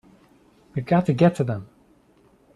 We've 0.73 0.83
got 0.83 1.05
to 1.05 1.13
get 1.13 1.35
to 1.35 1.43
them! 1.43 1.69